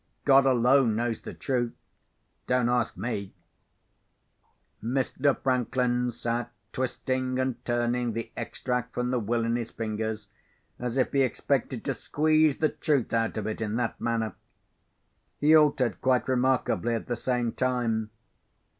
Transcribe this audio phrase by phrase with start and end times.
[0.25, 1.73] God alone knows the truth.
[2.47, 3.35] Don't ask me."
[4.83, 5.37] Mr.
[5.39, 10.27] Franklin sat twisting and turning the extract from the Will in his fingers,
[10.79, 14.33] as if he expected to squeeze the truth out of it in that manner.
[15.39, 18.09] He altered quite remarkably, at the same time.